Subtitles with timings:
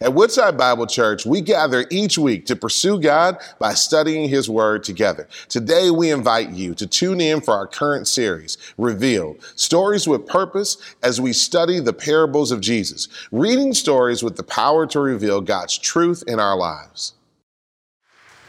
[0.00, 4.84] At Woodside Bible Church, we gather each week to pursue God by studying His Word
[4.84, 5.28] together.
[5.48, 10.76] Today, we invite you to tune in for our current series, Revealed Stories with Purpose,
[11.02, 15.78] as we study the parables of Jesus, reading stories with the power to reveal God's
[15.78, 17.14] truth in our lives.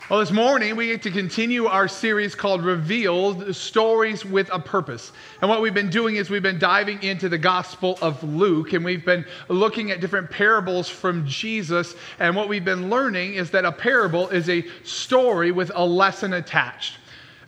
[0.07, 5.11] Well, this morning we get to continue our series called Revealed Stories with a Purpose.
[5.41, 8.85] And what we've been doing is we've been diving into the Gospel of Luke and
[8.85, 11.95] we've been looking at different parables from Jesus.
[12.19, 16.33] And what we've been learning is that a parable is a story with a lesson
[16.33, 16.99] attached.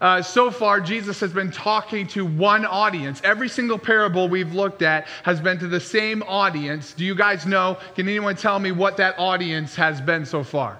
[0.01, 3.21] Uh, so far, Jesus has been talking to one audience.
[3.23, 6.93] Every single parable we've looked at has been to the same audience.
[6.93, 7.77] Do you guys know?
[7.93, 10.79] Can anyone tell me what that audience has been so far?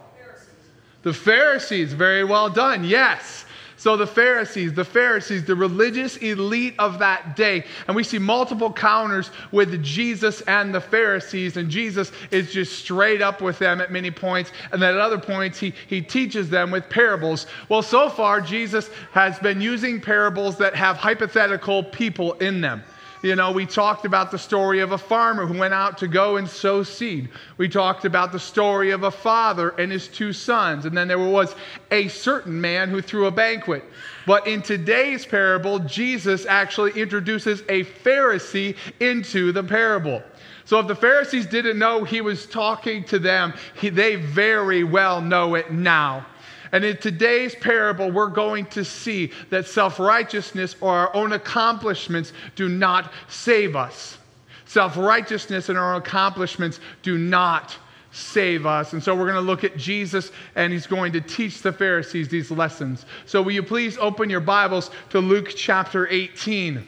[1.08, 2.84] The Pharisees, very well done.
[2.84, 3.46] Yes.
[3.78, 7.64] So the Pharisees, the Pharisees, the religious elite of that day.
[7.88, 11.56] And we see multiple counters with Jesus and the Pharisees.
[11.56, 14.52] And Jesus is just straight up with them at many points.
[14.74, 17.48] And then at other points, he, he teaches them with parables.
[17.70, 22.84] Well, so far, Jesus has been using parables that have hypothetical people in them.
[23.28, 26.38] You know, we talked about the story of a farmer who went out to go
[26.38, 27.28] and sow seed.
[27.58, 30.86] We talked about the story of a father and his two sons.
[30.86, 31.54] And then there was
[31.92, 33.84] a certain man who threw a banquet.
[34.26, 40.24] But in today's parable, Jesus actually introduces a Pharisee into the parable.
[40.64, 45.20] So if the Pharisees didn't know he was talking to them, he, they very well
[45.20, 46.26] know it now.
[46.72, 52.34] And in today's parable, we're going to see that self righteousness or our own accomplishments
[52.56, 54.18] do not save us.
[54.66, 57.78] Self righteousness and our accomplishments do not
[58.12, 58.94] save us.
[58.94, 62.28] And so we're going to look at Jesus and he's going to teach the Pharisees
[62.30, 63.06] these lessons.
[63.26, 66.86] So will you please open your Bibles to Luke chapter 18?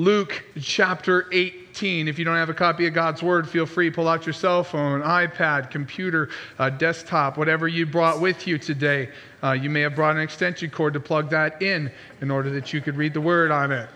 [0.00, 2.08] Luke chapter 18.
[2.08, 4.64] If you don't have a copy of God's Word, feel free, pull out your cell
[4.64, 9.10] phone, iPad, computer, uh, desktop, whatever you brought with you today.
[9.42, 11.92] Uh, you may have brought an extension cord to plug that in
[12.22, 13.90] in order that you could read the Word on it.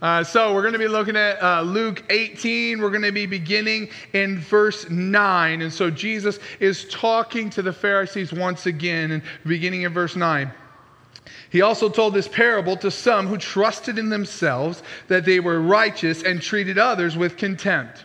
[0.00, 2.80] Uh, so we're going to be looking at uh, Luke 18.
[2.80, 5.60] We're going to be beginning in verse 9.
[5.60, 10.50] And so Jesus is talking to the Pharisees once again, and beginning in verse 9.
[11.50, 16.22] He also told this parable to some who trusted in themselves that they were righteous
[16.22, 18.04] and treated others with contempt.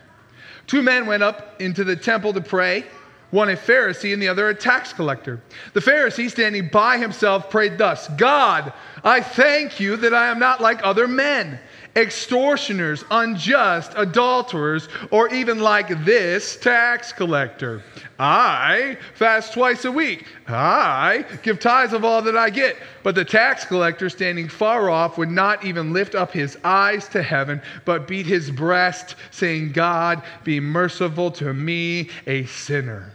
[0.67, 2.85] Two men went up into the temple to pray,
[3.31, 5.41] one a Pharisee and the other a tax collector.
[5.73, 10.61] The Pharisee, standing by himself, prayed thus God, I thank you that I am not
[10.61, 11.59] like other men
[11.99, 17.83] extortioners, unjust, adulterers, or even like this tax collector.
[18.17, 20.25] I fast twice a week.
[20.47, 22.75] I give tithes of all that I get.
[23.03, 27.21] But the tax collector, standing far off, would not even lift up his eyes to
[27.21, 33.13] heaven, but beat his breast, saying, God, be merciful to me, a sinner.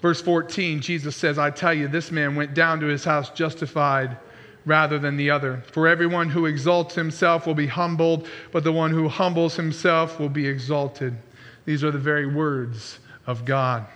[0.00, 4.18] Verse 14, Jesus says, I tell you, this man went down to his house justified
[4.64, 5.62] rather than the other.
[5.72, 10.28] For everyone who exalts himself will be humbled, but the one who humbles himself will
[10.28, 11.16] be exalted.
[11.64, 13.86] These are the very words of God.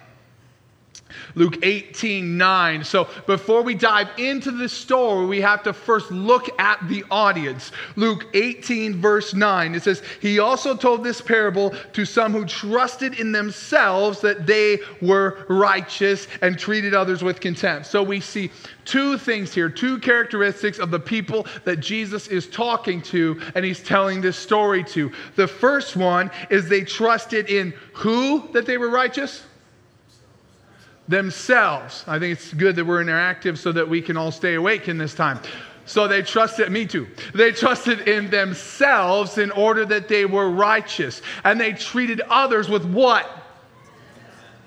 [1.34, 2.84] Luke 18, 9.
[2.84, 7.72] So before we dive into the story, we have to first look at the audience.
[7.96, 9.74] Luke 18, verse 9.
[9.74, 14.78] It says, He also told this parable to some who trusted in themselves that they
[15.00, 17.86] were righteous and treated others with contempt.
[17.86, 18.50] So we see
[18.84, 23.82] two things here, two characteristics of the people that Jesus is talking to and he's
[23.82, 25.12] telling this story to.
[25.36, 29.44] The first one is they trusted in who that they were righteous?
[31.08, 32.04] Themselves.
[32.06, 34.98] I think it's good that we're interactive so that we can all stay awake in
[34.98, 35.40] this time.
[35.86, 37.08] So they trusted, me too.
[37.34, 41.22] They trusted in themselves in order that they were righteous.
[41.44, 43.26] And they treated others with what?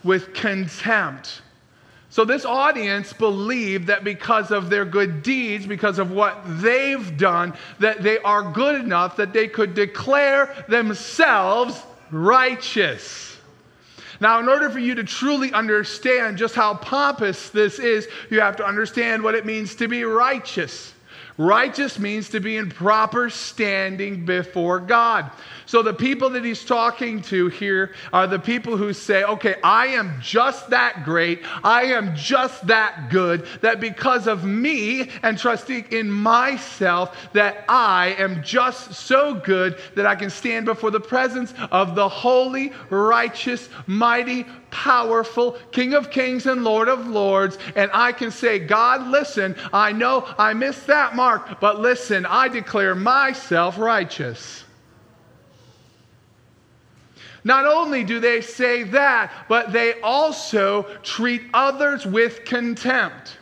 [0.03, 1.43] With contempt.
[2.09, 7.53] So this audience believed that because of their good deeds, because of what they've done,
[7.79, 13.37] that they are good enough that they could declare themselves righteous.
[14.21, 18.55] Now, in order for you to truly understand just how pompous this is, you have
[18.57, 20.93] to understand what it means to be righteous.
[21.41, 25.31] Righteous means to be in proper standing before God.
[25.65, 29.87] So the people that he's talking to here are the people who say, okay, I
[29.87, 31.41] am just that great.
[31.63, 38.15] I am just that good that because of me and trusting in myself, that I
[38.19, 43.67] am just so good that I can stand before the presence of the holy, righteous,
[43.87, 47.57] mighty, powerful King of Kings and Lord of Lords.
[47.75, 52.47] And I can say, God, listen, I know I missed that mark, but listen, I
[52.47, 54.63] declare myself righteous.
[57.43, 63.37] Not only do they say that, but they also treat others with contempt.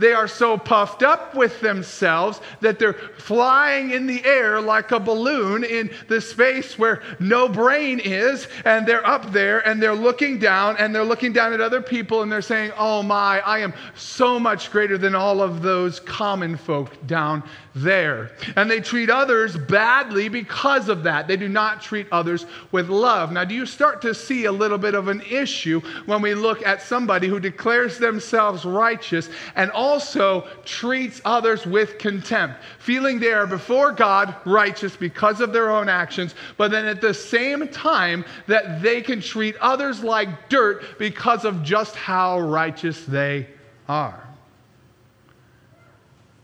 [0.00, 4.98] They are so puffed up with themselves that they're flying in the air like a
[4.98, 8.48] balloon in the space where no brain is.
[8.64, 12.22] And they're up there and they're looking down and they're looking down at other people
[12.22, 16.56] and they're saying, Oh my, I am so much greater than all of those common
[16.56, 17.42] folk down
[17.74, 18.30] there.
[18.56, 21.28] And they treat others badly because of that.
[21.28, 23.32] They do not treat others with love.
[23.32, 26.66] Now, do you start to see a little bit of an issue when we look
[26.66, 33.46] at somebody who declares themselves righteous and also treats others with contempt, feeling they are
[33.46, 38.82] before God righteous because of their own actions, but then at the same time that
[38.82, 43.48] they can treat others like dirt because of just how righteous they
[43.88, 44.28] are?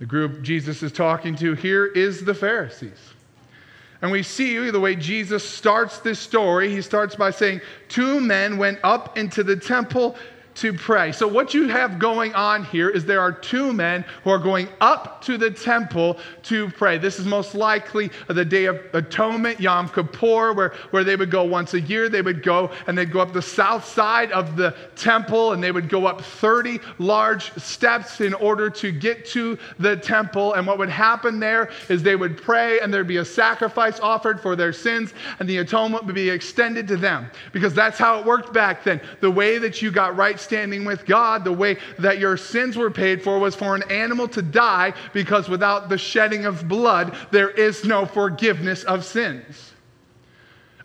[0.00, 2.98] The group Jesus is talking to here is the Pharisees.
[4.02, 6.70] And we see the way Jesus starts this story.
[6.70, 10.16] He starts by saying, Two men went up into the temple
[10.56, 11.12] to pray.
[11.12, 14.68] So, what you have going on here is there are two men who are going
[14.80, 16.98] up to the temple to pray.
[16.98, 21.44] This is most likely the Day of Atonement, Yom Kippur, where, where they would go
[21.44, 22.08] once a year.
[22.08, 25.72] They would go and they'd go up the south side of the temple and they
[25.72, 30.54] would go up 30 large steps in order to get to the temple.
[30.54, 34.40] And what would happen there is they would pray and there'd be a sacrifice offered
[34.40, 38.24] for their sins and the atonement would be extended to them because that's how it
[38.24, 39.00] worked back then.
[39.20, 42.90] The way that you got right standing with God, the way that your sins were
[42.90, 47.50] paid for was for an animal to die because without the shedding of blood, there
[47.50, 49.72] is no forgiveness of sins.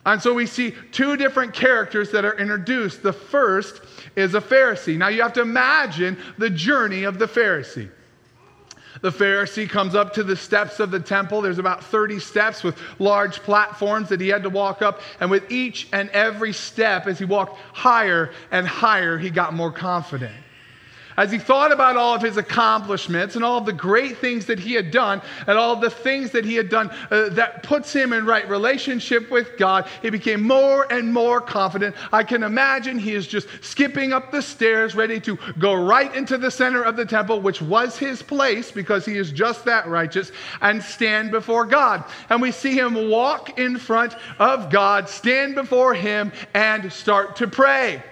[0.06, 3.04] And so we see two different characters that are introduced.
[3.04, 3.82] The first
[4.16, 4.98] is a Pharisee.
[4.98, 7.90] Now you have to imagine the journey of the Pharisee.
[9.02, 11.42] The Pharisee comes up to the steps of the temple.
[11.42, 15.02] There's about 30 steps with large platforms that he had to walk up.
[15.20, 19.72] And with each and every step, as he walked higher and higher, he got more
[19.72, 20.36] confident
[21.18, 24.60] as he thought about all of his accomplishments and all of the great things that
[24.60, 27.94] he had done and all of the things that he had done uh, that puts
[27.94, 31.96] him in right relationship with God, he became more and more confident.
[32.12, 36.38] I can imagine he is just skipping up the stairs, ready to go right into
[36.38, 40.32] the center of the temple, which was his place because he is just that righteous,
[40.62, 42.04] and stand before God.
[42.30, 47.48] And we see him walk in front of God, stand before him, and start to
[47.48, 48.04] pray.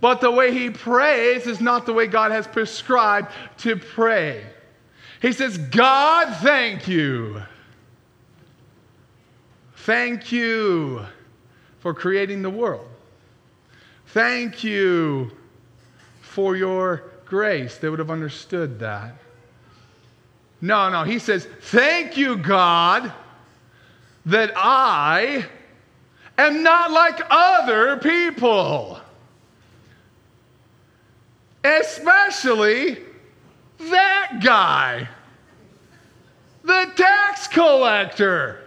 [0.00, 4.44] But the way he prays is not the way God has prescribed to pray.
[5.20, 7.42] He says, God, thank you.
[9.76, 11.04] Thank you
[11.80, 12.86] for creating the world.
[14.08, 15.32] Thank you
[16.20, 17.78] for your grace.
[17.78, 19.14] They would have understood that.
[20.60, 23.12] No, no, he says, Thank you, God,
[24.26, 25.46] that I
[26.36, 29.00] am not like other people
[31.68, 32.98] especially
[33.78, 35.08] that guy,
[36.64, 38.60] the tax collector.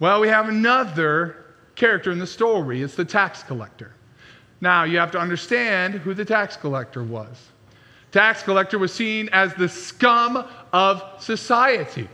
[0.00, 1.44] Well, we have another
[1.74, 2.82] character in the story.
[2.82, 3.92] It's the tax collector.
[4.60, 7.48] Now, you have to understand who the tax collector was.
[8.12, 12.08] Tax collector was seen as the scum of society.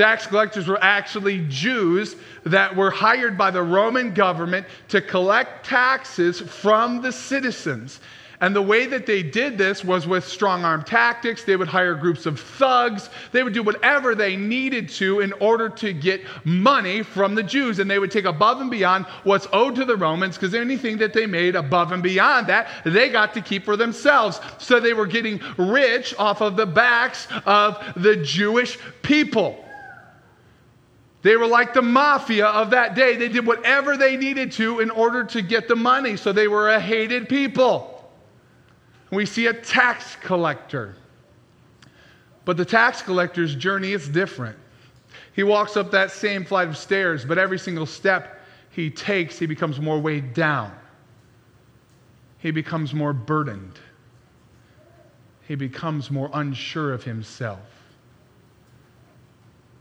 [0.00, 6.40] Tax collectors were actually Jews that were hired by the Roman government to collect taxes
[6.40, 8.00] from the citizens.
[8.40, 11.44] And the way that they did this was with strong arm tactics.
[11.44, 13.10] They would hire groups of thugs.
[13.32, 17.78] They would do whatever they needed to in order to get money from the Jews.
[17.78, 21.12] And they would take above and beyond what's owed to the Romans because anything that
[21.12, 24.40] they made above and beyond that, they got to keep for themselves.
[24.56, 29.62] So they were getting rich off of the backs of the Jewish people.
[31.22, 33.16] They were like the mafia of that day.
[33.16, 36.16] They did whatever they needed to in order to get the money.
[36.16, 38.10] So they were a hated people.
[39.10, 40.96] We see a tax collector.
[42.44, 44.56] But the tax collector's journey is different.
[45.34, 49.46] He walks up that same flight of stairs, but every single step he takes, he
[49.46, 50.72] becomes more weighed down.
[52.38, 53.78] He becomes more burdened.
[55.46, 57.79] He becomes more unsure of himself.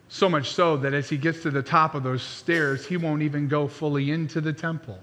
[0.09, 3.21] So much so that as he gets to the top of those stairs, he won't
[3.21, 4.99] even go fully into the temple.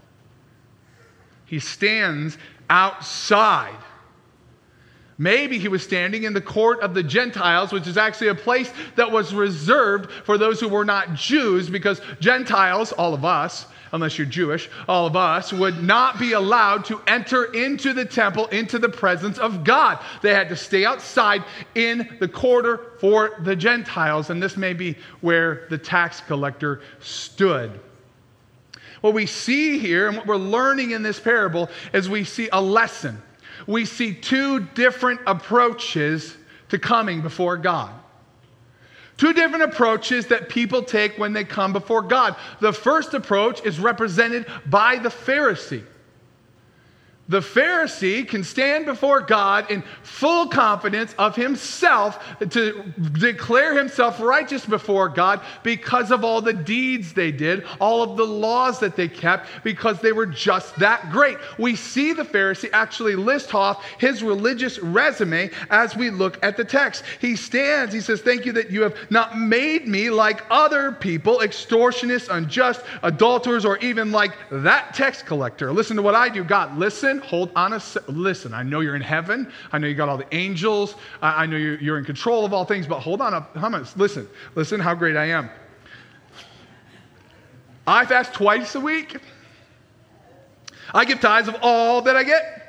[1.45, 2.37] He stands
[2.69, 3.79] outside.
[5.17, 8.71] Maybe he was standing in the court of the Gentiles, which is actually a place
[8.97, 14.19] that was reserved for those who were not Jews, because Gentiles, all of us, unless
[14.19, 18.79] you're Jewish, all of us, would not be allowed to enter into the temple, into
[18.79, 19.99] the presence of God.
[20.23, 24.31] They had to stay outside in the quarter for the Gentiles.
[24.31, 27.81] And this may be where the tax collector stood.
[29.01, 32.61] What we see here and what we're learning in this parable is we see a
[32.61, 33.23] lesson.
[33.67, 36.37] We see two different approaches
[36.69, 37.93] to coming before God.
[39.17, 42.37] Two different approaches that people take when they come before God.
[42.61, 45.85] The first approach is represented by the Pharisee.
[47.29, 52.85] The Pharisee can stand before God in full confidence of himself to
[53.19, 58.25] declare himself righteous before God because of all the deeds they did, all of the
[58.25, 61.37] laws that they kept, because they were just that great.
[61.59, 66.65] We see the Pharisee actually list off his religious resume as we look at the
[66.65, 67.03] text.
[67.21, 71.39] He stands, he says, Thank you that you have not made me like other people,
[71.39, 75.73] extortionists, unjust, adulterers, or even like that tax collector.
[75.73, 76.79] Listen to what I do, God.
[76.79, 78.55] Listen hold on a se- listen.
[78.55, 79.53] I know you're in heaven.
[79.73, 80.95] I know you got all the angels.
[81.21, 83.87] I, I know you're, you're, in control of all things, but hold on a.
[83.97, 85.51] Listen, listen how great I am.
[87.87, 89.17] I fast twice a week.
[90.93, 92.63] I give tithes of all that I get.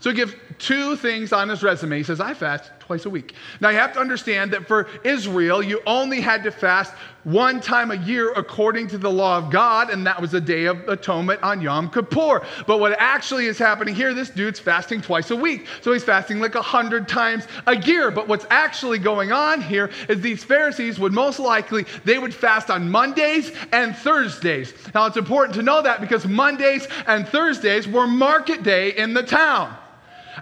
[0.00, 1.98] So he gives two things on his resume.
[1.98, 3.34] He says, I fast twice a week.
[3.60, 6.92] Now you have to understand that for Israel, you only had to fast
[7.24, 10.66] one time a year according to the law of God, and that was the Day
[10.66, 12.46] of Atonement on Yom Kippur.
[12.68, 15.66] But what actually is happening here, this dude's fasting twice a week.
[15.82, 18.12] So he's fasting like a hundred times a year.
[18.12, 22.70] But what's actually going on here is these Pharisees would most likely, they would fast
[22.70, 24.72] on Mondays and Thursdays.
[24.94, 29.24] Now it's important to know that because Mondays and Thursdays were market day in the
[29.24, 29.76] town.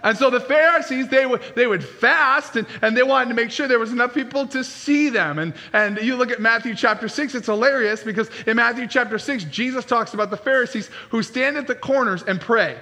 [0.03, 3.51] And so the Pharisees, they would, they would fast and, and they wanted to make
[3.51, 5.39] sure there was enough people to see them.
[5.39, 9.45] And, and you look at Matthew chapter 6, it's hilarious because in Matthew chapter 6,
[9.45, 12.77] Jesus talks about the Pharisees who stand at the corners and pray.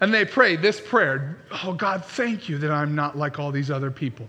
[0.00, 3.70] And they pray this prayer Oh, God, thank you that I'm not like all these
[3.70, 4.28] other people.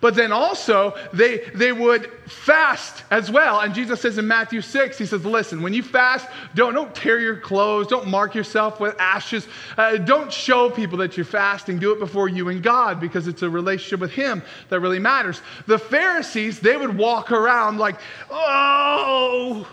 [0.00, 3.60] But then also, they, they would fast as well.
[3.60, 7.18] And Jesus says in Matthew 6, He says, Listen, when you fast, don't, don't tear
[7.18, 11.78] your clothes, don't mark yourself with ashes, uh, don't show people that you're fasting.
[11.78, 15.42] Do it before you and God because it's a relationship with Him that really matters.
[15.66, 17.96] The Pharisees, they would walk around like,
[18.30, 19.66] Oh,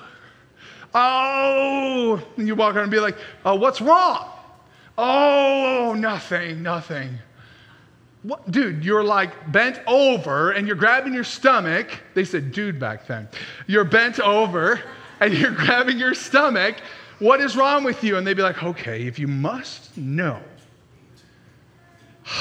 [0.96, 2.24] oh.
[2.38, 4.32] And you walk around and be like, oh, What's wrong?
[4.98, 7.20] Oh, nothing, nothing.
[8.26, 11.92] What, dude, you're like bent over and you're grabbing your stomach.
[12.16, 13.30] They said dude back then.
[13.68, 14.82] You're bent over
[15.20, 16.78] and you're grabbing your stomach.
[17.20, 18.18] What is wrong with you?
[18.18, 20.42] And they'd be like, okay, if you must know.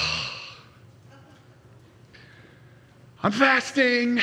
[3.23, 4.23] I'm fasting.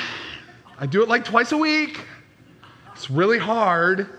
[0.80, 2.02] I do it like twice a week.
[2.96, 4.10] It's really hard,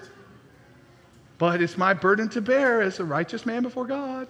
[1.39, 4.29] but it's my burden to bear as a righteous man before God.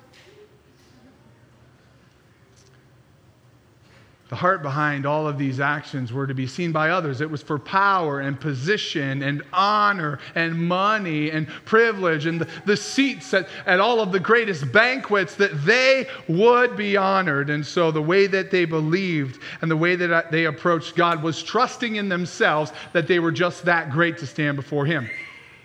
[4.32, 7.20] The heart behind all of these actions were to be seen by others.
[7.20, 12.78] It was for power and position and honor and money and privilege and the, the
[12.78, 17.50] seats at, at all of the greatest banquets that they would be honored.
[17.50, 21.42] And so the way that they believed and the way that they approached God was
[21.42, 25.10] trusting in themselves that they were just that great to stand before Him.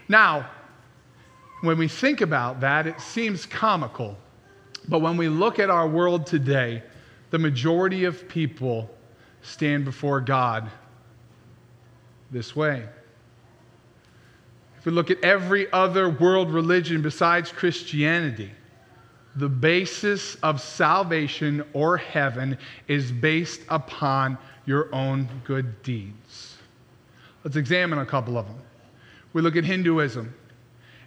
[0.09, 0.49] Now,
[1.61, 4.17] when we think about that, it seems comical.
[4.89, 6.83] But when we look at our world today,
[7.29, 8.89] the majority of people
[9.41, 10.69] stand before God
[12.31, 12.83] this way.
[14.77, 18.51] If we look at every other world religion besides Christianity,
[19.35, 22.57] the basis of salvation or heaven
[22.87, 26.57] is based upon your own good deeds.
[27.43, 28.59] Let's examine a couple of them.
[29.33, 30.33] We look at Hinduism.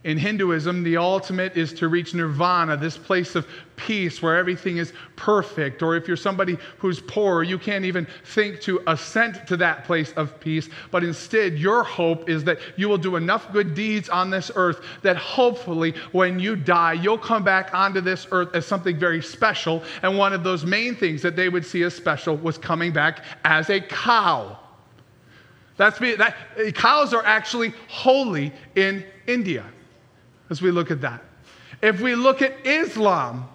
[0.02, 4.95] In Hinduism, the ultimate is to reach nirvana, this place of peace where everything is
[5.14, 5.83] perfect.
[5.83, 10.12] Or if you're somebody who's poor, you can't even think to ascent to that place
[10.12, 10.71] of peace.
[10.90, 14.80] But instead, your hope is that you will do enough good deeds on this earth
[15.02, 19.83] that hopefully when you die, you'll come back onto this earth as something very special.
[20.00, 23.23] And one of those main things that they would see as special was coming back
[23.45, 24.59] as a cow.
[25.76, 26.37] That's that
[26.75, 29.64] cows are actually holy in India
[30.50, 31.25] as we look at that.
[31.80, 33.49] If we look at Islam,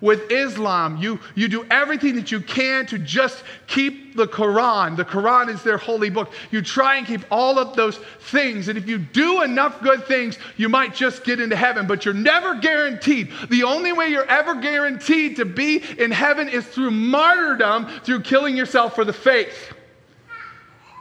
[0.00, 4.96] with Islam, you, you do everything that you can to just keep the Quran.
[4.96, 6.32] The Quran is their holy book.
[6.50, 8.68] You try and keep all of those things.
[8.68, 12.14] And if you do enough good things, you might just get into heaven, but you're
[12.14, 13.32] never guaranteed.
[13.50, 18.56] The only way you're ever guaranteed to be in heaven is through martyrdom, through killing
[18.56, 19.72] yourself for the faith.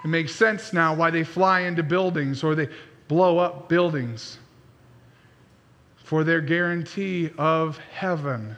[0.04, 2.70] It makes sense now why they fly into buildings or they
[3.08, 4.40] blow up buildings
[6.08, 8.56] for their guarantee of heaven.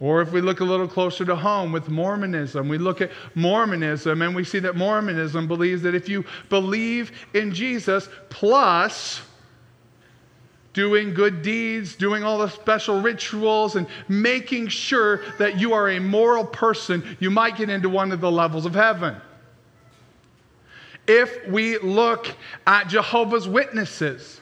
[0.00, 4.20] Or if we look a little closer to home with Mormonism, we look at Mormonism
[4.20, 9.22] and we see that Mormonism believes that if you believe in Jesus plus
[10.72, 16.00] doing good deeds, doing all the special rituals, and making sure that you are a
[16.00, 19.14] moral person, you might get into one of the levels of heaven.
[21.06, 22.34] If we look
[22.66, 24.39] at Jehovah's Witnesses,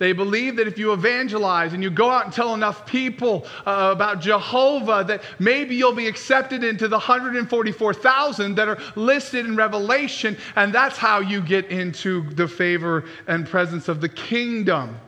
[0.00, 3.90] they believe that if you evangelize and you go out and tell enough people uh,
[3.92, 10.38] about Jehovah, that maybe you'll be accepted into the 144,000 that are listed in Revelation,
[10.56, 14.98] and that's how you get into the favor and presence of the kingdom.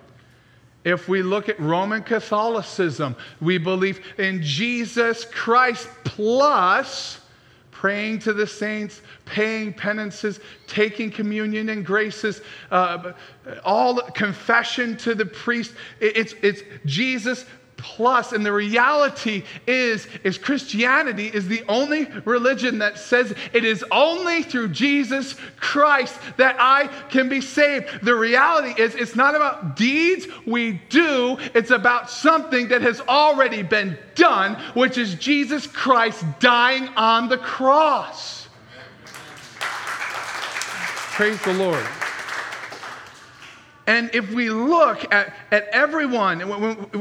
[0.84, 7.18] If we look at Roman Catholicism, we believe in Jesus Christ plus
[7.82, 13.10] praying to the saints, paying penances, taking communion and graces, uh,
[13.64, 15.72] all confession to the priest.
[15.98, 17.44] It's, it's Jesus
[17.82, 23.84] plus and the reality is is christianity is the only religion that says it is
[23.90, 27.86] only through jesus christ that i can be saved.
[28.02, 33.62] The reality is it's not about deeds we do it's about something that has already
[33.62, 38.48] been done which is jesus christ dying on the cross.
[41.14, 41.86] Praise the lord
[43.86, 46.40] and if we look at, at everyone,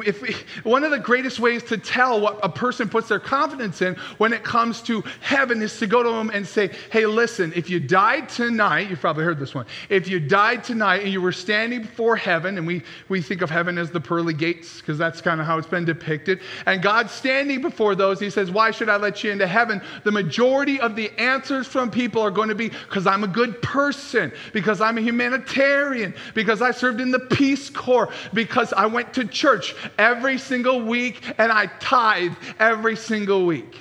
[0.04, 3.84] if we, one of the greatest ways to tell what a person puts their confidence
[3.84, 7.54] in when it comes to heaven is to go to them and say, hey, listen,
[7.56, 9.68] if you died tonight, you've probably heard this one.
[9.90, 13.52] If you died tonight and you were standing before heaven, and we, we think of
[13.52, 17.12] heaven as the pearly gates because that's kind of how it's been depicted, and God's
[17.12, 19.84] standing before those, he says, why should I let you into heaven?
[20.04, 23.62] The majority of the answers from people are going to be because I'm a good
[23.62, 28.86] person, because I'm a humanitarian, because I I served in the Peace Corps because I
[28.86, 33.76] went to church every single week and I tithe every single week.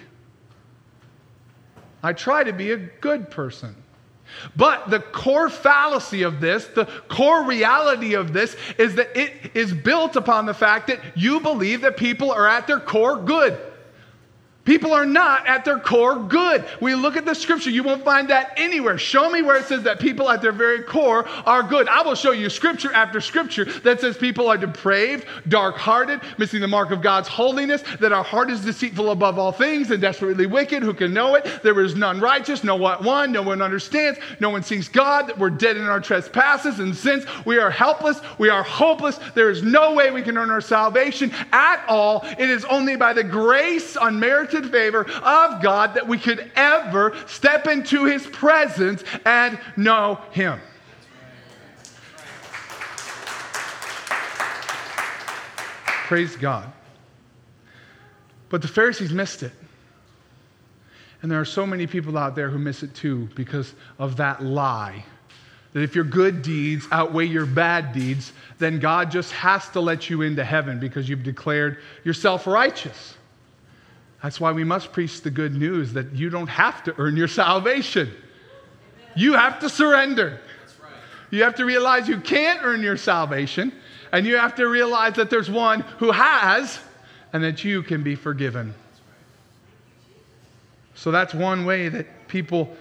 [2.03, 3.77] I try to be a good person.
[4.57, 9.73] But the core fallacy of this, the core reality of this, is that it is
[9.73, 13.57] built upon the fact that you believe that people are at their core good.
[14.71, 16.65] People are not at their core good.
[16.81, 18.99] We look at the scripture, you won't find that anywhere.
[18.99, 21.89] Show me where it says that people at their very core are good.
[21.89, 26.61] I will show you scripture after scripture that says people are depraved, dark hearted, missing
[26.61, 30.47] the mark of God's holiness, that our heart is deceitful above all things and desperately
[30.47, 30.85] wicked.
[30.85, 31.65] Who can know it?
[31.65, 35.51] There is none righteous, no one, no one understands, no one sees God, that we're
[35.51, 37.25] dead in our trespasses and sins.
[37.45, 39.19] We are helpless, we are hopeless.
[39.35, 42.25] There is no way we can earn our salvation at all.
[42.39, 47.17] It is only by the grace unmerited unmerited favor of God that we could ever
[47.27, 50.61] step into his presence and know him.
[56.07, 56.71] Praise God.
[58.49, 59.53] But the Pharisees missed it.
[61.23, 64.43] And there are so many people out there who miss it too because of that
[64.43, 65.05] lie.
[65.73, 70.11] That if your good deeds outweigh your bad deeds, then God just has to let
[70.11, 73.15] you into heaven because you've declared yourself righteous.
[74.23, 77.29] That's why we must preach the good news that you don't have to earn your
[77.29, 78.11] salvation.
[79.17, 80.41] You have to surrender.
[81.31, 83.73] You have to realize you can't earn your salvation,
[84.13, 86.81] and you have to realize that there's one who has,
[87.33, 88.75] and that you can be forgiven.
[90.95, 92.77] So that's one way that people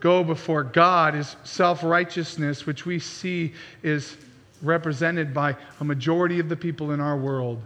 [0.00, 4.16] go before God is self-righteousness, which we see is
[4.62, 7.60] represented by a majority of the people in our world.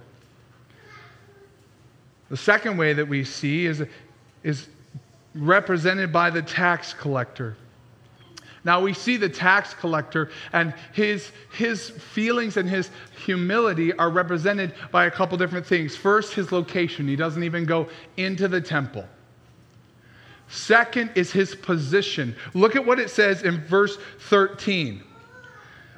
[2.32, 3.84] The second way that we see is,
[4.42, 4.66] is
[5.34, 7.58] represented by the tax collector.
[8.64, 12.88] Now we see the tax collector and his, his feelings and his
[13.22, 15.94] humility are represented by a couple different things.
[15.94, 17.06] First, his location.
[17.06, 19.04] He doesn't even go into the temple.
[20.48, 22.34] Second is his position.
[22.54, 25.02] Look at what it says in verse 13.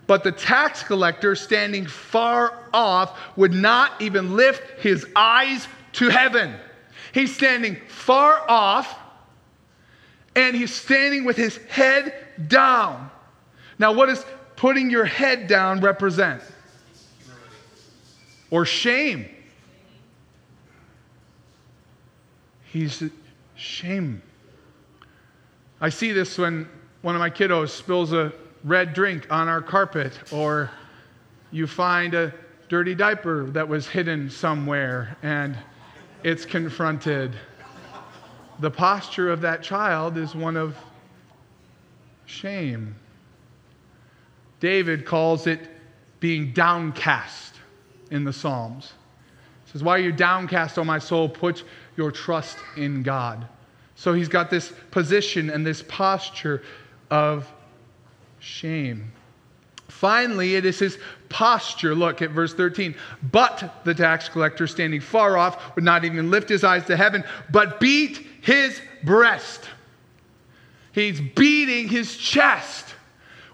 [0.08, 6.54] But the tax collector, standing far off, would not even lift his eyes to heaven.
[7.12, 8.98] He's standing far off
[10.37, 12.14] and he's standing with his head
[12.48, 13.11] down.
[13.78, 14.24] Now, what does
[14.57, 16.42] putting your head down represent?
[18.50, 19.28] Or shame.
[22.64, 23.02] He's
[23.54, 24.22] shame.
[25.80, 26.68] I see this when
[27.02, 28.33] one of my kiddos spills a
[28.64, 30.70] red drink on our carpet, or
[31.50, 32.33] you find a
[32.68, 35.57] dirty diaper that was hidden somewhere, and
[36.24, 37.37] it's confronted.
[38.58, 40.76] The posture of that child is one of
[42.24, 42.96] shame.
[44.58, 45.60] David calls it
[46.20, 47.56] being downcast
[48.10, 48.94] in the Psalms.
[49.66, 51.28] He says, Why are you downcast, O my soul?
[51.28, 51.64] Put
[51.96, 53.46] your trust in God.
[53.94, 56.62] So he's got this position and this posture
[57.10, 57.52] of
[58.38, 59.12] shame.
[59.88, 60.98] Finally, it is his
[61.34, 61.96] posture.
[61.96, 62.94] Look at verse 13.
[63.32, 67.24] But the tax collector, standing far off, would not even lift his eyes to heaven,
[67.50, 69.68] but beat his breast.
[70.92, 72.94] He's beating his chest.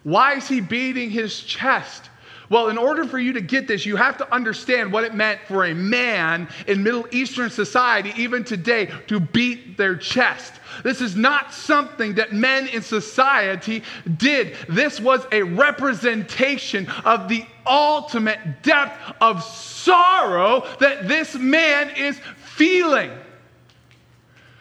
[0.03, 2.11] Why is he beating his chest?
[2.51, 5.41] Well, in order for you to get this, you have to understand what it meant
[5.47, 10.55] for a man in Middle Eastern society, even today, to beat their chest.
[10.83, 13.85] This is not something that men in society
[14.17, 14.57] did.
[14.69, 22.19] This was a representation of the ultimate depth of sorrow that this man is
[22.57, 23.13] feeling.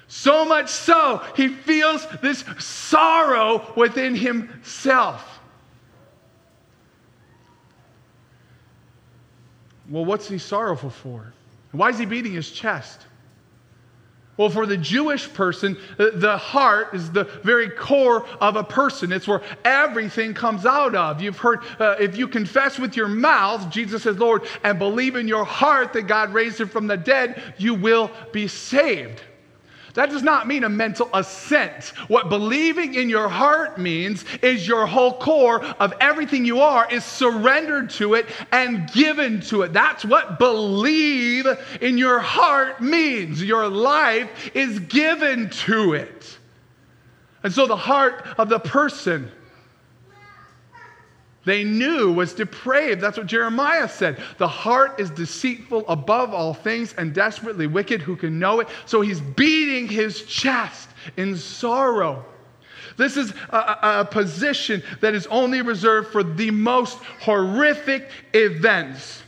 [0.08, 5.39] So much so, he feels this sorrow within himself.
[9.90, 11.34] Well, what's he sorrowful for?
[11.72, 13.02] Why is he beating his chest?
[14.38, 19.12] Well, for the Jewish person, the heart is the very core of a person.
[19.12, 21.22] It's where everything comes out of.
[21.22, 25.28] You've heard, uh, if you confess with your mouth, Jesus says, Lord, and believe in
[25.28, 29.22] your heart that God raised him from the dead, you will be saved.
[29.94, 31.86] That does not mean a mental assent.
[32.08, 37.04] What believing in your heart means is your whole core of everything you are is
[37.04, 39.74] surrendered to it and given to it.
[39.74, 41.48] That's what believe
[41.82, 43.44] in your heart means.
[43.44, 46.38] Your life is given to it.
[47.44, 49.32] And so the heart of the person
[51.46, 53.02] they knew was depraved.
[53.02, 54.22] That's what Jeremiah said.
[54.38, 58.02] The heart is deceitful above all things and desperately wicked.
[58.02, 58.68] Who can know it?
[58.86, 62.26] So he's beating his chest in sorrow.
[62.98, 69.24] This is a, a, position that is only reserved for the most horrific events.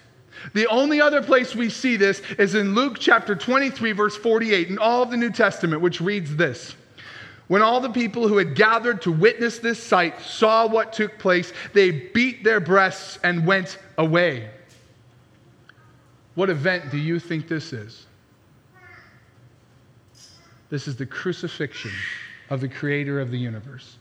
[0.53, 4.77] The only other place we see this is in Luke chapter 23, verse 48, in
[4.77, 6.75] all of the New Testament, which reads this.
[7.51, 11.51] When all the people who had gathered to witness this sight saw what took place,
[11.73, 14.49] they beat their breasts and went away.
[16.35, 18.05] What event do you think this is?
[20.69, 21.91] This is the crucifixion
[22.49, 23.97] of the creator of the universe.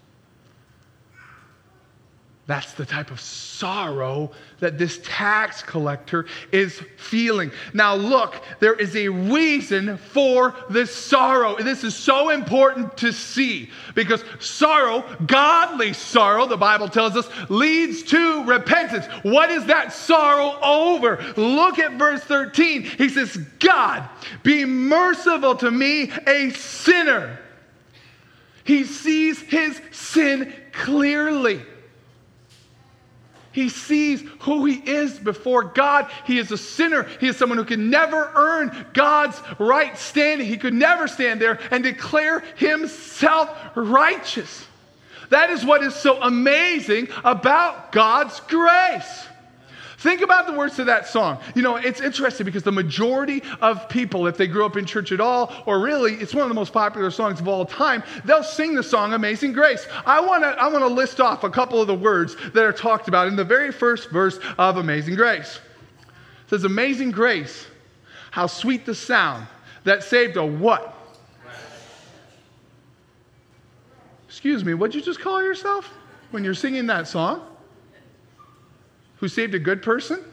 [2.50, 7.52] That's the type of sorrow that this tax collector is feeling.
[7.74, 11.56] Now, look, there is a reason for this sorrow.
[11.62, 18.02] This is so important to see because sorrow, godly sorrow, the Bible tells us, leads
[18.02, 19.06] to repentance.
[19.22, 21.22] What is that sorrow over?
[21.36, 22.82] Look at verse 13.
[22.82, 24.08] He says, God,
[24.42, 27.38] be merciful to me, a sinner.
[28.64, 31.62] He sees his sin clearly.
[33.52, 36.10] He sees who he is before God.
[36.24, 37.04] He is a sinner.
[37.18, 40.46] He is someone who can never earn God's right standing.
[40.46, 44.66] He could never stand there and declare himself righteous.
[45.30, 49.26] That is what is so amazing about God's grace.
[50.00, 51.38] Think about the words to that song.
[51.54, 55.12] You know, it's interesting because the majority of people, if they grew up in church
[55.12, 58.42] at all, or really, it's one of the most popular songs of all time, they'll
[58.42, 59.86] sing the song Amazing Grace.
[60.06, 62.72] I want to I want to list off a couple of the words that are
[62.72, 65.60] talked about in the very first verse of Amazing Grace.
[66.06, 67.66] It says, Amazing Grace,
[68.30, 69.46] how sweet the sound
[69.84, 70.96] that saved a what?
[74.28, 75.92] Excuse me, what'd you just call yourself
[76.30, 77.49] when you're singing that song?
[79.20, 80.24] Who saved a good person?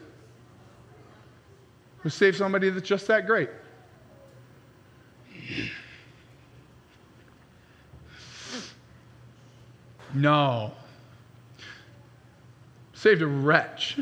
[1.99, 3.49] Who saved somebody that's just that great?
[10.13, 10.71] No.
[12.93, 13.99] Saved a wretch.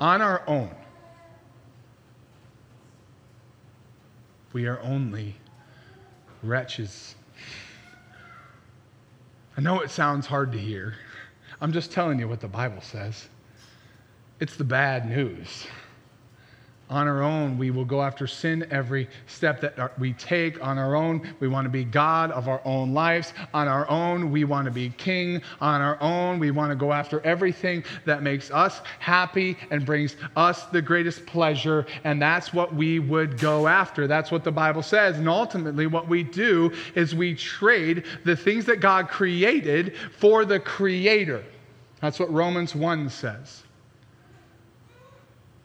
[0.00, 0.74] On our own,
[4.54, 5.36] we are only
[6.42, 7.14] wretches.
[9.56, 10.94] I know it sounds hard to hear.
[11.60, 13.28] I'm just telling you what the Bible says.
[14.40, 15.66] It's the bad news.
[16.90, 20.60] On our own, we will go after sin every step that we take.
[20.62, 23.32] On our own, we want to be God of our own lives.
[23.54, 25.40] On our own, we want to be king.
[25.60, 30.16] On our own, we want to go after everything that makes us happy and brings
[30.34, 31.86] us the greatest pleasure.
[32.02, 34.08] And that's what we would go after.
[34.08, 35.16] That's what the Bible says.
[35.16, 40.58] And ultimately, what we do is we trade the things that God created for the
[40.58, 41.44] Creator.
[42.00, 43.62] That's what Romans 1 says.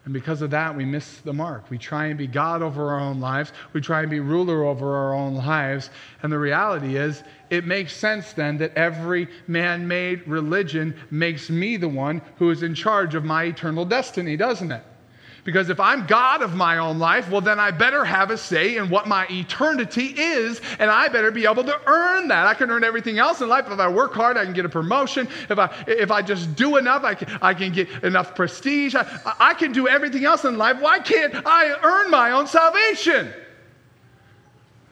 [0.06, 1.70] And because of that, we miss the mark.
[1.72, 3.52] We try and be God over our own lives.
[3.74, 5.90] We try and be ruler over our own lives.
[6.22, 11.76] And the reality is, it makes sense then that every man made religion makes me
[11.78, 14.84] the one who is in charge of my eternal destiny, doesn't it?
[15.46, 18.78] Because if I'm God of my own life, well, then I better have a say
[18.78, 22.48] in what my eternity is, and I better be able to earn that.
[22.48, 23.66] I can earn everything else in life.
[23.70, 25.30] If I work hard, I can get a promotion.
[25.48, 28.96] If I, if I just do enough, I can, I can get enough prestige.
[28.96, 29.06] I,
[29.40, 30.82] I can do everything else in life.
[30.82, 33.32] Why can't I earn my own salvation?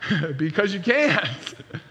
[0.38, 1.56] because you can't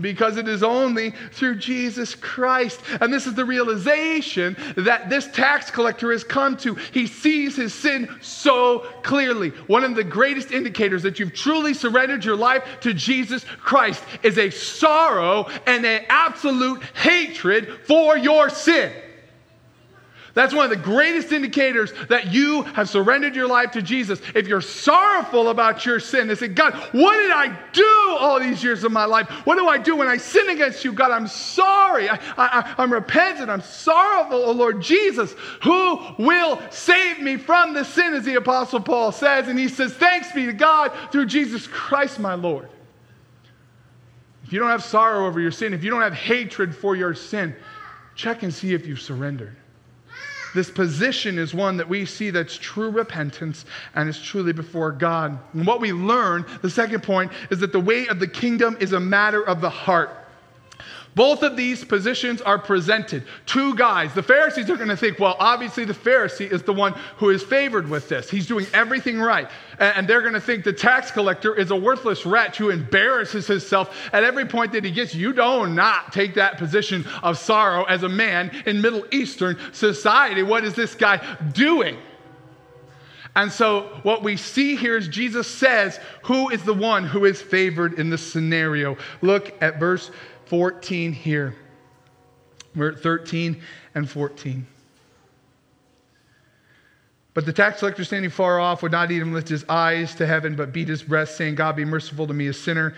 [0.00, 2.80] because it is only through Jesus Christ.
[3.00, 6.74] And this is the realization that this tax collector has come to.
[6.74, 9.50] He sees his sin so clearly.
[9.66, 14.38] One of the greatest indicators that you've truly surrendered your life to Jesus Christ is
[14.38, 18.92] a sorrow and an absolute hatred for your sin.
[20.40, 24.22] That's one of the greatest indicators that you have surrendered your life to Jesus.
[24.34, 28.64] If you're sorrowful about your sin and say, God, what did I do all these
[28.64, 29.28] years of my life?
[29.44, 30.94] What do I do when I sin against you?
[30.94, 32.08] God, I'm sorry.
[32.08, 33.50] I, I, I'm repentant.
[33.50, 35.34] I'm sorrowful, oh Lord Jesus.
[35.62, 39.46] Who will save me from the sin, as the Apostle Paul says?
[39.46, 42.70] And he says, Thanks be to God through Jesus Christ, my Lord.
[44.44, 47.12] If you don't have sorrow over your sin, if you don't have hatred for your
[47.12, 47.54] sin,
[48.14, 49.58] check and see if you've surrendered.
[50.54, 55.38] This position is one that we see that's true repentance and is truly before God.
[55.52, 58.92] And what we learn, the second point, is that the way of the kingdom is
[58.92, 60.19] a matter of the heart.
[61.14, 63.24] Both of these positions are presented.
[63.44, 64.14] Two guys.
[64.14, 67.42] The Pharisees are going to think, well, obviously the Pharisee is the one who is
[67.42, 68.30] favored with this.
[68.30, 69.48] He's doing everything right.
[69.78, 73.96] And they're going to think the tax collector is a worthless wretch who embarrasses himself
[74.12, 75.14] at every point that he gets.
[75.14, 80.44] You don't not take that position of sorrow as a man in Middle Eastern society.
[80.44, 81.20] What is this guy
[81.52, 81.98] doing?
[83.36, 87.40] And so, what we see here is Jesus says, Who is the one who is
[87.40, 88.96] favored in this scenario?
[89.22, 90.10] Look at verse
[90.50, 91.54] 14 here.
[92.74, 93.62] We're at 13
[93.94, 94.66] and 14.
[97.34, 100.56] But the tax collector standing far off would not even lift his eyes to heaven,
[100.56, 102.96] but beat his breast, saying, God be merciful to me, a sinner.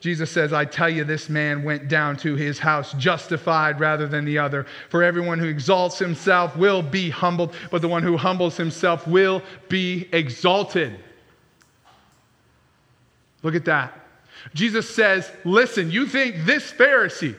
[0.00, 4.26] Jesus says, I tell you, this man went down to his house justified rather than
[4.26, 4.66] the other.
[4.90, 9.42] For everyone who exalts himself will be humbled, but the one who humbles himself will
[9.70, 11.00] be exalted.
[13.42, 13.99] Look at that.
[14.54, 17.34] Jesus says, Listen, you think this Pharisee,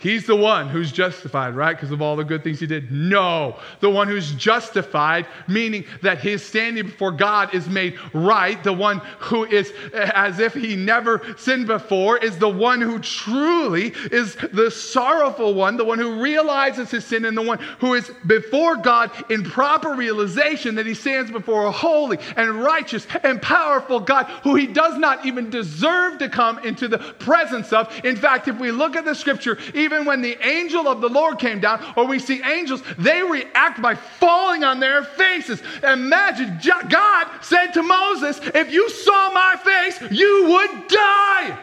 [0.00, 1.76] He's the one who's justified, right?
[1.76, 2.90] Because of all the good things he did.
[2.90, 3.58] No.
[3.80, 8.62] The one who's justified, meaning that his standing before God is made right.
[8.64, 13.92] The one who is as if he never sinned before is the one who truly
[14.10, 18.10] is the sorrowful one, the one who realizes his sin, and the one who is
[18.26, 24.00] before God in proper realization that he stands before a holy and righteous and powerful
[24.00, 27.92] God who he does not even deserve to come into the presence of.
[28.02, 31.08] In fact, if we look at the scripture, even even when the angel of the
[31.08, 35.62] Lord came down, or we see angels, they react by falling on their faces.
[35.82, 41.58] Imagine God said to Moses, If you saw my face, you would die.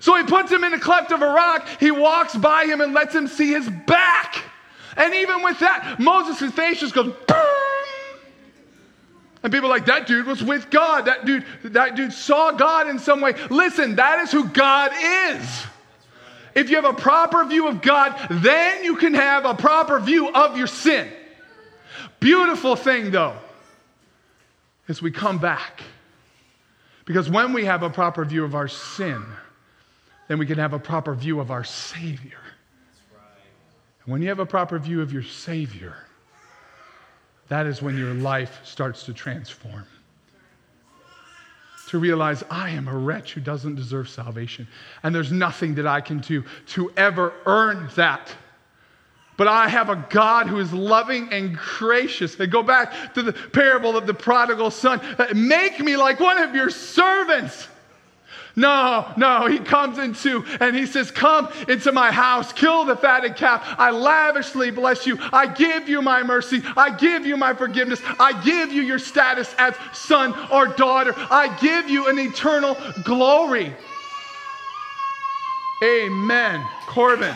[0.00, 1.66] So he puts him in a cleft of a rock.
[1.80, 4.42] He walks by him and lets him see his back.
[4.96, 7.36] And even with that, Moses' face just goes, Boom!
[9.42, 11.06] And people like, that dude was with God.
[11.06, 13.34] That dude, that dude saw God in some way.
[13.50, 15.66] Listen, that is who God is.
[16.54, 20.30] If you have a proper view of God, then you can have a proper view
[20.30, 21.08] of your sin.
[22.20, 23.36] Beautiful thing, though,
[24.88, 25.82] is we come back.
[27.04, 29.24] Because when we have a proper view of our sin,
[30.28, 32.38] then we can have a proper view of our Savior.
[34.04, 35.96] And when you have a proper view of your Savior,
[37.48, 39.86] that is when your life starts to transform
[41.92, 44.66] to realize I am a wretch who doesn't deserve salvation.
[45.02, 48.34] And there's nothing that I can do to ever earn that.
[49.36, 52.40] But I have a God who is loving and gracious.
[52.40, 55.00] And go back to the parable of the prodigal son.
[55.00, 57.68] Uh, make me like one of your servants.
[58.54, 63.36] No, no, he comes into and he says, Come into my house, kill the fatted
[63.36, 63.62] calf.
[63.78, 65.18] I lavishly bless you.
[65.32, 66.62] I give you my mercy.
[66.76, 68.00] I give you my forgiveness.
[68.18, 71.14] I give you your status as son or daughter.
[71.16, 73.74] I give you an eternal glory.
[75.82, 76.64] Amen.
[76.86, 77.34] Corbin.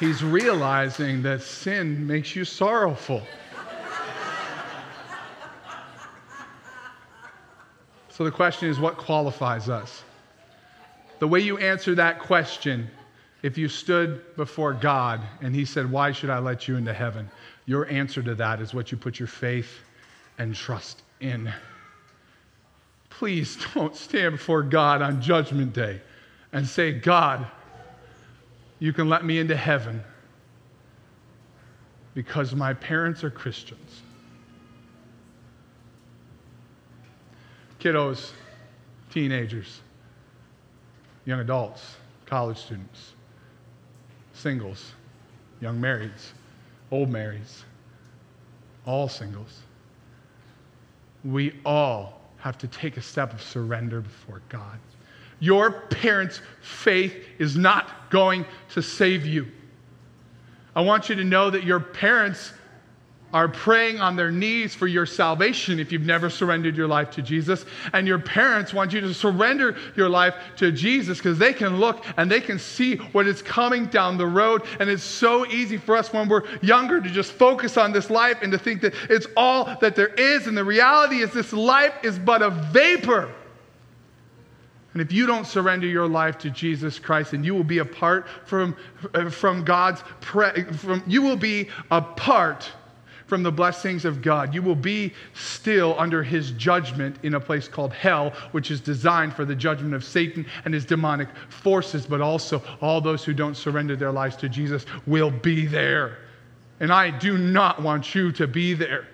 [0.00, 3.22] He's realizing that sin makes you sorrowful.
[8.18, 10.02] So the question is what qualifies us?
[11.20, 12.90] The way you answer that question,
[13.42, 17.30] if you stood before God and He said, Why should I let you into heaven?
[17.66, 19.70] Your answer to that is what you put your faith
[20.36, 21.52] and trust in.
[23.08, 26.00] Please don't stand before God on Judgment Day
[26.52, 27.46] and say, God,
[28.80, 30.02] you can let me into heaven
[32.14, 34.02] because my parents are Christians.
[37.80, 38.32] Kiddos,
[39.10, 39.80] teenagers,
[41.24, 43.12] young adults, college students,
[44.32, 44.92] singles,
[45.60, 46.32] young marrieds,
[46.90, 47.62] old marrieds,
[48.86, 49.60] all singles.
[51.24, 54.78] We all have to take a step of surrender before God.
[55.40, 59.46] Your parents' faith is not going to save you.
[60.74, 62.52] I want you to know that your parents
[63.32, 67.22] are praying on their knees for your salvation if you've never surrendered your life to
[67.22, 67.66] Jesus.
[67.92, 72.04] And your parents want you to surrender your life to Jesus because they can look
[72.16, 74.62] and they can see what is coming down the road.
[74.80, 78.38] And it's so easy for us when we're younger to just focus on this life
[78.42, 80.46] and to think that it's all that there is.
[80.46, 83.30] And the reality is, this life is but a vapor.
[84.94, 88.26] And if you don't surrender your life to Jesus Christ, and you will be apart
[88.46, 88.74] from,
[89.30, 92.70] from God's, pre- from, you will be apart
[93.28, 94.54] from the blessings of God.
[94.54, 99.34] You will be still under his judgment in a place called hell, which is designed
[99.34, 103.56] for the judgment of Satan and his demonic forces, but also all those who don't
[103.56, 106.18] surrender their lives to Jesus will be there.
[106.80, 109.06] And I do not want you to be there.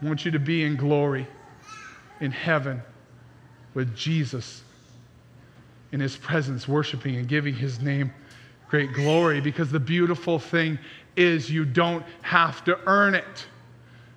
[0.00, 1.26] I want you to be in glory,
[2.20, 2.82] in heaven,
[3.72, 4.62] with Jesus
[5.92, 8.12] in his presence, worshiping and giving his name
[8.68, 10.78] great glory because the beautiful thing
[11.16, 13.46] is you don't have to earn it.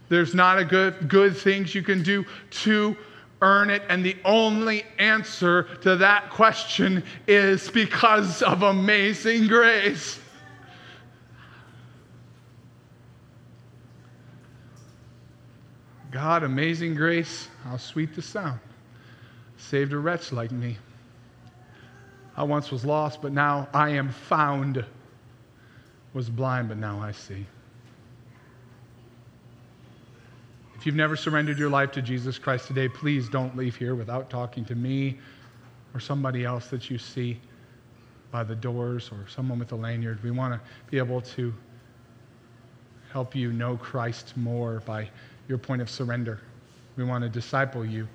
[0.10, 2.98] There's not a good, good things you can do to
[3.42, 3.84] earn it.
[3.90, 10.20] And the only answer to that question is because of amazing grace.
[16.12, 18.60] God, amazing grace, how sweet the sound.
[19.58, 20.78] Saved a wretch like me.
[22.36, 24.84] I once was lost, but now I am found
[26.14, 27.46] was blind, but now I see.
[30.76, 34.30] If you've never surrendered your life to Jesus Christ today, please don't leave here without
[34.30, 35.18] talking to me
[35.94, 37.38] or somebody else that you see
[38.32, 40.24] by the doors or someone with a lanyard.
[40.24, 41.54] We want to be able to
[43.12, 45.10] help you know Christ more by
[45.48, 46.40] your point of surrender.
[46.96, 48.08] We want to disciple you.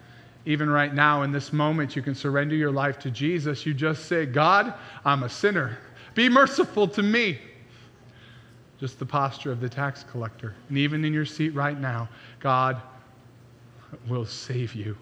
[0.46, 3.66] Even right now, in this moment, you can surrender your life to Jesus.
[3.66, 4.72] You just say, God,
[5.04, 5.78] I'm a sinner.
[6.14, 7.38] Be merciful to me
[8.80, 10.54] just the posture of the tax collector.
[10.68, 12.08] And even in your seat right now,
[12.40, 12.80] God
[14.08, 14.96] will save you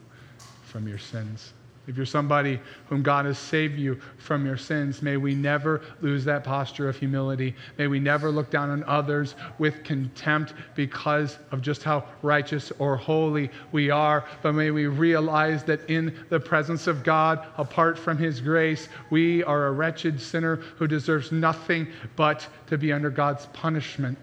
[0.65, 1.53] from your sins.
[1.89, 6.25] If you're somebody whom God has saved you from your sins, may we never lose
[6.27, 7.57] that posture of humility.
[7.77, 12.97] May we never look down on others with contempt because of just how righteous or
[12.97, 14.25] holy we are.
[14.43, 19.43] But may we realize that in the presence of God, apart from His grace, we
[19.43, 24.19] are a wretched sinner who deserves nothing but to be under God's punishment.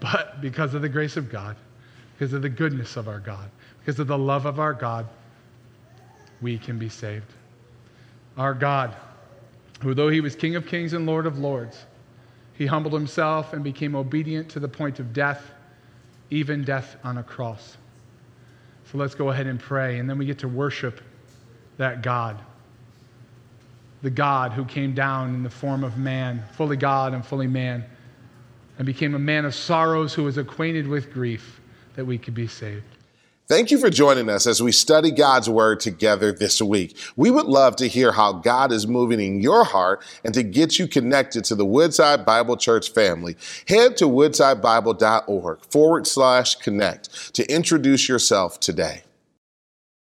[0.00, 1.56] But because of the grace of God,
[2.12, 3.48] because of the goodness of our God,
[3.80, 5.06] because of the love of our God,
[6.40, 7.32] we can be saved.
[8.36, 8.94] Our God,
[9.80, 11.86] who though he was King of kings and Lord of lords,
[12.54, 15.50] he humbled himself and became obedient to the point of death,
[16.30, 17.76] even death on a cross.
[18.90, 21.00] So let's go ahead and pray, and then we get to worship
[21.76, 22.40] that God.
[24.02, 27.84] The God who came down in the form of man, fully God and fully man,
[28.78, 31.60] and became a man of sorrows who was acquainted with grief
[31.94, 32.95] that we could be saved.
[33.48, 36.96] Thank you for joining us as we study God's Word together this week.
[37.14, 40.80] We would love to hear how God is moving in your heart and to get
[40.80, 43.36] you connected to the Woodside Bible Church family.
[43.68, 49.02] Head to woodsidebible.org forward slash connect to introduce yourself today.